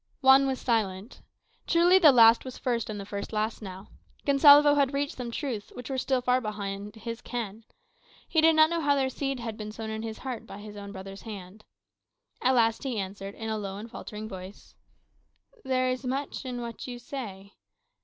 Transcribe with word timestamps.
Juan 0.21 0.47
was 0.47 0.59
silent. 0.59 1.21
Truly 1.67 1.99
the 1.99 2.11
last 2.11 2.43
was 2.43 2.57
first, 2.57 2.89
and 2.89 2.99
the 2.99 3.05
first 3.05 3.31
last 3.31 3.61
now. 3.61 3.89
Gonsalvo 4.25 4.73
had 4.73 4.95
reached 4.95 5.17
some 5.17 5.29
truths 5.29 5.71
which 5.75 5.91
were 5.91 5.99
still 5.99 6.21
far 6.21 6.41
beyond 6.41 6.95
his 6.95 7.21
ken. 7.21 7.65
He 8.27 8.41
did 8.41 8.55
not 8.55 8.71
know 8.71 8.81
how 8.81 8.95
their 8.95 9.11
seed 9.11 9.39
had 9.39 9.57
been 9.57 9.71
sown 9.71 9.91
in 9.91 10.01
his 10.01 10.17
heart 10.17 10.47
by 10.47 10.57
his 10.57 10.75
own 10.75 10.91
brother's 10.91 11.21
hand. 11.21 11.65
At 12.41 12.55
length 12.55 12.81
he 12.81 12.97
answered, 12.97 13.35
in 13.35 13.49
a 13.49 13.59
low 13.59 13.77
and 13.77 13.91
faltering 13.91 14.27
voice, 14.27 14.73
"There 15.63 15.91
is 15.91 16.03
much 16.03 16.45
in 16.45 16.61
what 16.61 16.87
you 16.87 16.97
say. 16.97 17.53